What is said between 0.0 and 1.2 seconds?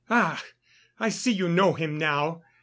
"Ah! I